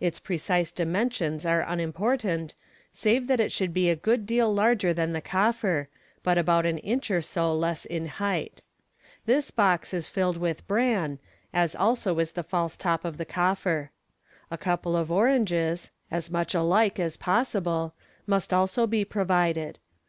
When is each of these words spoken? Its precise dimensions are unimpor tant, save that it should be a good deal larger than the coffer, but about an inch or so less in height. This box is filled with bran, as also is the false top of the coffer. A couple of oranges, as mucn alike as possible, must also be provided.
Its 0.00 0.18
precise 0.18 0.72
dimensions 0.72 1.46
are 1.46 1.62
unimpor 1.62 2.18
tant, 2.18 2.56
save 2.92 3.28
that 3.28 3.38
it 3.38 3.52
should 3.52 3.72
be 3.72 3.88
a 3.88 3.94
good 3.94 4.26
deal 4.26 4.52
larger 4.52 4.92
than 4.92 5.12
the 5.12 5.20
coffer, 5.20 5.88
but 6.24 6.36
about 6.36 6.66
an 6.66 6.78
inch 6.78 7.08
or 7.08 7.20
so 7.22 7.54
less 7.54 7.84
in 7.84 8.08
height. 8.08 8.62
This 9.26 9.52
box 9.52 9.94
is 9.94 10.08
filled 10.08 10.36
with 10.38 10.66
bran, 10.66 11.20
as 11.54 11.76
also 11.76 12.18
is 12.18 12.32
the 12.32 12.42
false 12.42 12.76
top 12.76 13.04
of 13.04 13.16
the 13.16 13.24
coffer. 13.24 13.92
A 14.50 14.58
couple 14.58 14.96
of 14.96 15.08
oranges, 15.12 15.92
as 16.10 16.30
mucn 16.30 16.56
alike 16.56 16.98
as 16.98 17.16
possible, 17.16 17.94
must 18.26 18.52
also 18.52 18.88
be 18.88 19.04
provided. 19.04 19.78